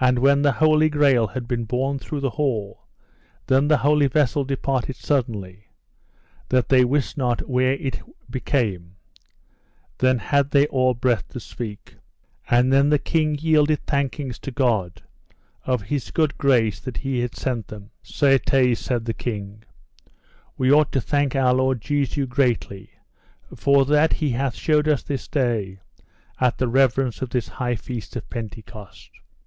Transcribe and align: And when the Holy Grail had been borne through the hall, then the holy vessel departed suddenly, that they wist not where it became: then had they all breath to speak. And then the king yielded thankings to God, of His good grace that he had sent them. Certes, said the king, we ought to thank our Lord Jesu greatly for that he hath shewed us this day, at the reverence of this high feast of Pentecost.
And 0.00 0.18
when 0.20 0.42
the 0.42 0.52
Holy 0.52 0.88
Grail 0.90 1.26
had 1.28 1.48
been 1.48 1.64
borne 1.64 1.98
through 1.98 2.20
the 2.20 2.30
hall, 2.38 2.86
then 3.46 3.66
the 3.66 3.78
holy 3.78 4.06
vessel 4.06 4.44
departed 4.44 4.94
suddenly, 4.94 5.68
that 6.50 6.68
they 6.68 6.84
wist 6.84 7.16
not 7.16 7.48
where 7.48 7.72
it 7.72 8.00
became: 8.30 8.94
then 9.96 10.18
had 10.18 10.50
they 10.52 10.66
all 10.66 10.94
breath 10.94 11.26
to 11.30 11.40
speak. 11.40 11.96
And 12.48 12.72
then 12.72 12.90
the 12.90 12.98
king 13.00 13.38
yielded 13.40 13.82
thankings 13.86 14.38
to 14.40 14.52
God, 14.52 15.02
of 15.64 15.82
His 15.82 16.10
good 16.12 16.38
grace 16.38 16.78
that 16.78 16.98
he 16.98 17.18
had 17.20 17.34
sent 17.34 17.66
them. 17.68 17.90
Certes, 18.02 18.78
said 18.78 19.06
the 19.06 19.14
king, 19.14 19.64
we 20.56 20.70
ought 20.70 20.92
to 20.92 21.00
thank 21.00 21.34
our 21.34 21.54
Lord 21.54 21.80
Jesu 21.80 22.26
greatly 22.26 22.90
for 23.56 23.84
that 23.86 24.12
he 24.12 24.30
hath 24.30 24.54
shewed 24.54 24.86
us 24.86 25.02
this 25.02 25.26
day, 25.26 25.80
at 26.38 26.58
the 26.58 26.68
reverence 26.68 27.20
of 27.22 27.30
this 27.30 27.48
high 27.48 27.74
feast 27.76 28.14
of 28.14 28.28
Pentecost. 28.30 29.10